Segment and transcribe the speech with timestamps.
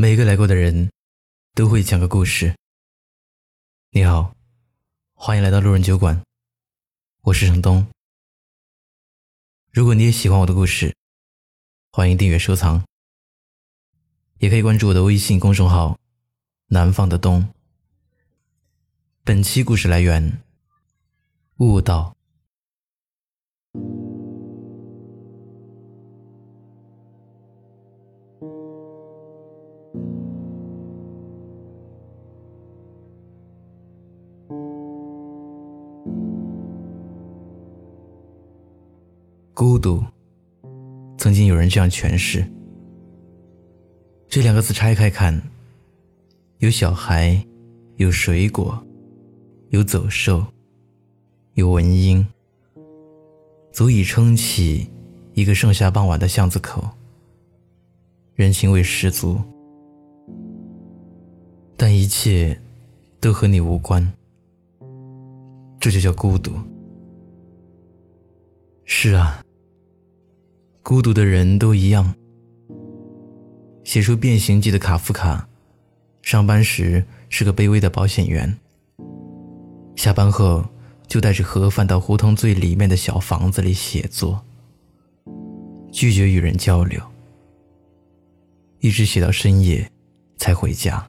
[0.00, 0.90] 每个来过的人，
[1.54, 2.56] 都会讲个故事。
[3.90, 4.34] 你好，
[5.12, 6.24] 欢迎来到路人酒馆，
[7.20, 7.86] 我是程东。
[9.70, 10.96] 如果你也喜欢我的故事，
[11.92, 12.82] 欢迎订阅收藏，
[14.38, 15.98] 也可以关注我的微信公众号
[16.68, 17.52] “南方的冬”。
[19.22, 20.42] 本期故事来源：
[21.58, 22.16] 悟道。
[39.60, 40.02] 孤独，
[41.18, 42.42] 曾经有人这样诠释。
[44.26, 45.38] 这两个字拆开看，
[46.60, 47.38] 有小孩，
[47.96, 48.82] 有水果，
[49.68, 50.42] 有走兽，
[51.52, 52.26] 有文英，
[53.70, 54.88] 足以撑起
[55.34, 56.82] 一个盛夏傍晚的巷子口，
[58.32, 59.38] 人情味十足。
[61.76, 62.58] 但一切
[63.20, 64.10] 都和你无关，
[65.78, 66.52] 这就叫孤独。
[68.86, 69.44] 是啊。
[70.82, 72.14] 孤独的人都一样。
[73.84, 75.48] 写出《变形记》的卡夫卡，
[76.22, 78.56] 上班时是个卑微的保险员。
[79.96, 80.64] 下班后
[81.06, 84.40] 就带着盒饭到胡同最里面的小房子里写作，
[85.92, 87.00] 拒绝与人交流，
[88.78, 89.90] 一直写到深夜
[90.36, 91.06] 才回家。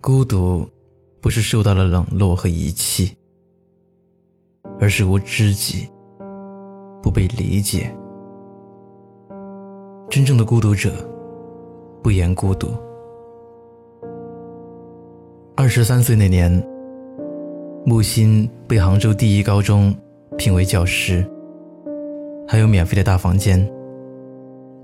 [0.00, 0.68] 孤独
[1.20, 3.16] 不是受到了冷落和遗弃，
[4.78, 5.88] 而是无知己。
[7.02, 7.90] 不被理解，
[10.08, 10.92] 真正的孤独者
[12.02, 12.68] 不言孤独。
[15.56, 16.50] 二十三岁那年，
[17.84, 19.94] 木心被杭州第一高中
[20.36, 21.24] 聘为教师，
[22.48, 23.66] 还有免费的大房间，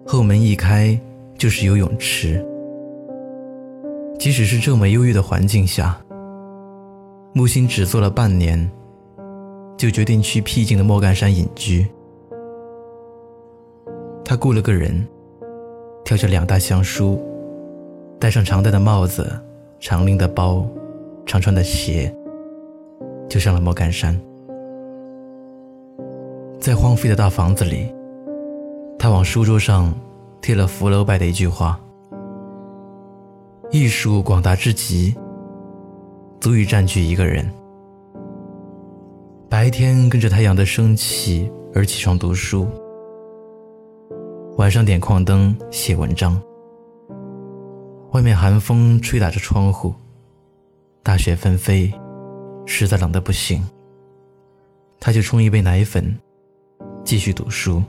[0.06, 0.98] 后门一开
[1.38, 2.44] 就是游泳池。
[4.18, 5.98] 即使是这么优越的环境下，
[7.34, 8.70] 木心只做了半年，
[9.76, 11.86] 就决定去僻静的莫干山隐居。
[14.28, 15.06] 他雇了个人，
[16.04, 17.16] 挑着两大箱书，
[18.18, 19.40] 戴上常戴的帽子、
[19.78, 20.66] 常拎的包、
[21.24, 22.12] 常穿的鞋，
[23.28, 24.20] 就上了莫干山。
[26.58, 27.86] 在荒废的大房子里，
[28.98, 29.94] 他往书桌上
[30.42, 31.78] 贴了福楼拜的一句话
[33.70, 35.14] ：“艺术广大之极，
[36.40, 37.48] 足以占据一个人。”
[39.48, 42.66] 白天跟着太阳的升起而起床读书。
[44.56, 46.40] 晚上点矿灯写文章。
[48.12, 49.94] 外面寒风吹打着窗户，
[51.02, 51.92] 大雪纷飞，
[52.64, 53.62] 实在冷得不行。
[54.98, 56.18] 他就冲一杯奶粉，
[57.04, 57.82] 继续读书。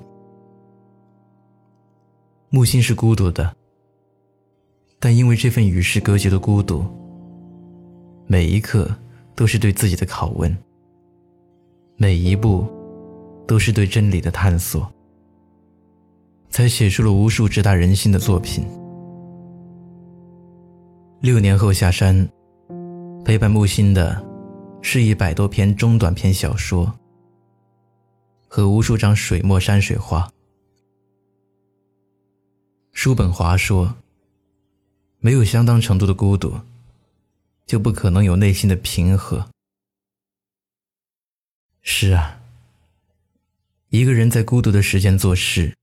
[2.49, 3.55] 木心是孤独的，
[4.99, 6.85] 但因为这份与世隔绝的孤独，
[8.25, 8.93] 每一刻
[9.35, 10.55] 都是对自己的拷问，
[11.95, 12.67] 每一步
[13.47, 14.91] 都是对真理的探索。
[16.49, 18.65] 才写出了无数直达人心的作品。
[21.21, 22.27] 六年后下山，
[23.25, 24.23] 陪伴木心的，
[24.81, 26.93] 是一百多篇中短篇小说
[28.47, 30.31] 和无数张水墨山水画。
[32.93, 33.95] 叔本华说
[35.19, 36.59] ：“没有相当程度的孤独，
[37.65, 39.49] 就不可能有内心的平和。”
[41.81, 42.39] 是啊，
[43.89, 45.75] 一个人在孤独的时间做事。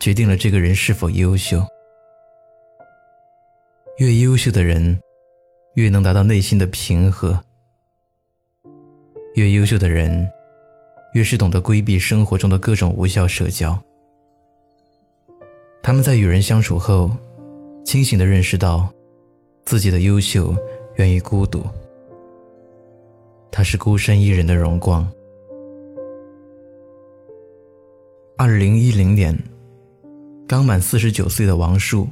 [0.00, 1.62] 决定了这个人是否优秀。
[3.98, 4.98] 越优秀的人，
[5.74, 7.34] 越能达到内心的平和；
[9.34, 10.26] 越优秀的人，
[11.12, 13.78] 越是懂得规避生活中的各种无效社交。
[15.82, 17.10] 他们在与人相处后，
[17.84, 18.90] 清醒地认识到，
[19.66, 20.54] 自己的优秀
[20.96, 21.62] 源于孤独。
[23.50, 25.06] 他是孤身一人的荣光。
[28.38, 29.38] 二零一零年。
[30.50, 32.08] 刚满四十九岁的王树，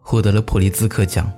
[0.00, 1.30] 获得了普利兹克奖。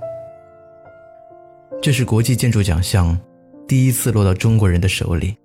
[1.83, 3.19] 这是国际建筑奖项
[3.67, 5.37] 第一次落到中国人的手里，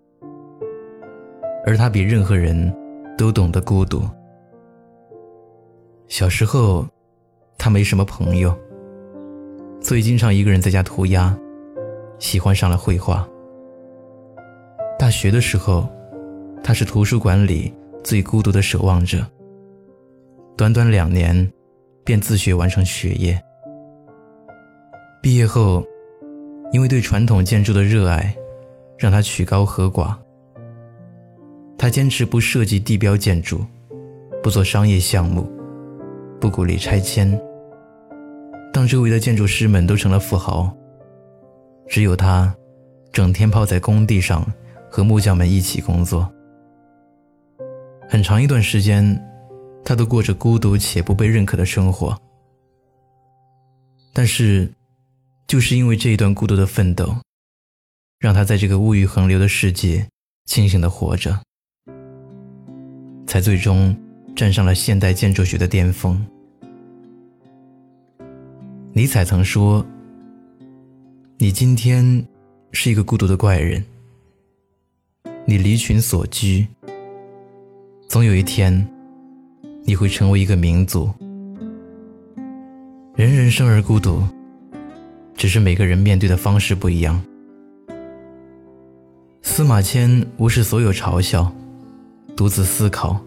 [1.66, 2.72] 而他比任何人
[3.18, 4.08] 都懂得孤独。
[6.08, 6.86] 小时候，
[7.58, 8.56] 他没什么朋友，
[9.82, 11.36] 所以经常一个人在家涂鸦，
[12.20, 13.28] 喜欢上了绘画。
[15.00, 15.90] 大学的时候，
[16.64, 17.74] 他是图书馆里
[18.04, 19.26] 最孤独的守望者。
[20.62, 21.52] 短短两年，
[22.04, 23.42] 便自学完成学业。
[25.20, 25.84] 毕业后，
[26.72, 28.32] 因为对传统建筑的热爱，
[28.96, 30.16] 让他曲高和寡。
[31.80, 33.66] 他坚持不设计地标建筑，
[34.44, 35.52] 不做商业项目，
[36.40, 37.42] 不鼓励拆迁。
[38.72, 40.72] 当周围的建筑师们都成了富豪，
[41.88, 42.54] 只有他，
[43.12, 44.46] 整天泡在工地上，
[44.92, 46.32] 和木匠们一起工作。
[48.08, 49.20] 很长一段时间，
[49.84, 52.20] 他都过着孤独且不被认可的生活。
[54.14, 54.72] 但是，
[55.48, 57.16] 就是因为这一段孤独的奋斗，
[58.20, 60.08] 让他在这个物欲横流的世界
[60.46, 61.42] 清醒的活着，
[63.26, 63.96] 才最终
[64.36, 66.26] 站上了现代建筑学的巅峰。
[68.94, 69.86] 尼采曾说
[71.40, 72.28] ：“你今天
[72.74, 73.82] 是一个孤独的怪人，
[75.46, 76.68] 你离群所居。”
[78.10, 78.86] 总有一天，
[79.84, 81.10] 你会成为一个民族。
[83.16, 84.24] 人人生而孤独，
[85.36, 87.22] 只是每个人面对的方式不一样。
[89.42, 91.52] 司马迁无视所有嘲笑，
[92.36, 93.20] 独自思考，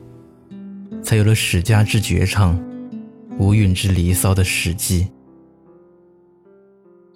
[1.02, 2.58] 才有了史家之绝唱、
[3.38, 5.04] 无韵之离骚的《史记》。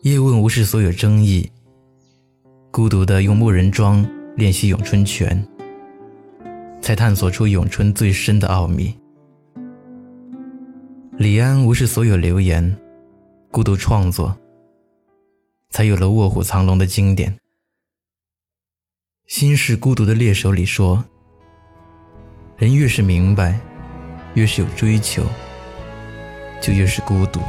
[0.03, 1.51] 叶问无视所有争议，
[2.71, 4.07] 孤独的用木人桩
[4.37, 5.47] 练习咏春拳。
[6.81, 8.98] 才探索出咏春最深的奥秘。
[11.19, 12.79] 李安无视所有流言，
[13.51, 14.39] 孤独创作，
[15.69, 17.33] 才有了《卧虎藏龙》的经典。
[19.27, 21.05] 《心是孤独的猎手》里说
[22.57, 23.59] ：“人越是明白，
[24.35, 25.25] 越是有追求，
[26.63, 27.41] 就越是孤独。”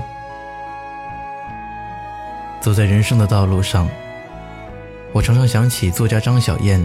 [2.59, 3.87] 走在人生的道路上，
[5.13, 6.83] 我常常想起作家张小燕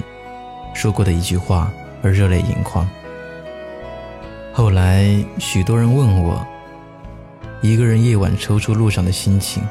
[0.75, 1.73] 说过的一句话。
[2.03, 2.87] 而热泪盈眶。
[4.53, 5.09] 后来，
[5.39, 6.47] 许多人问我，
[7.65, 9.67] 一个人夜晚踌躇路上的心情，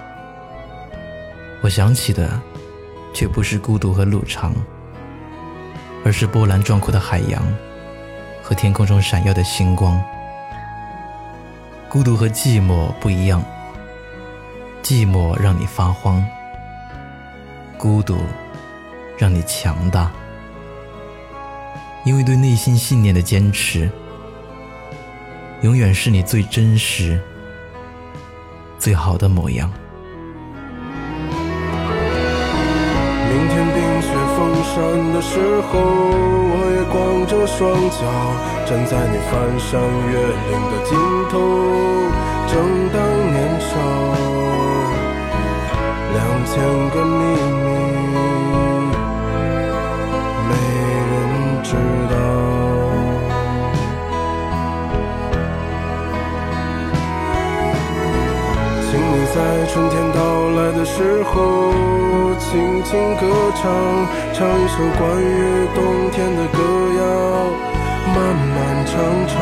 [1.62, 2.42] 我想起的，
[3.13, 4.51] 却不是孤独和路长，
[6.04, 7.44] 而是波澜壮阔的海洋
[8.42, 10.04] 和天空中闪耀的星光。
[11.88, 13.44] 孤独和寂寞不一样，
[14.81, 16.25] 寂寞让你发慌，
[17.78, 18.18] 孤独
[19.19, 20.12] 让你强大。
[22.06, 23.88] 因为对内心信念的坚持，
[25.62, 27.22] 永远是你最真实、
[28.83, 29.71] 最好的模样。
[33.30, 34.75] 明天冰雪封山
[35.13, 35.39] 的时
[35.71, 35.71] 候，
[36.51, 37.57] 我也光着双
[37.95, 38.03] 脚
[38.68, 39.80] 站在你翻山
[40.12, 40.19] 越
[40.50, 40.91] 岭的尽
[41.31, 41.33] 头，
[42.51, 42.51] 正
[42.91, 43.00] 当
[43.31, 43.71] 年少，
[46.12, 46.51] 两千
[46.89, 47.24] 个秘
[47.63, 47.93] 密。
[62.94, 63.25] 听歌
[63.56, 63.63] 唱，
[64.36, 65.81] 唱一首关于冬
[66.12, 66.60] 天的歌
[67.00, 67.01] 谣，
[68.13, 68.16] 漫
[68.54, 68.94] 漫长
[69.28, 69.34] 长，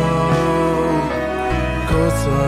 [1.85, 2.39] 鸽子啊，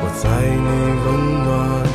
[0.00, 0.66] 我在你
[1.04, 1.06] 温
[1.44, 1.93] 暖。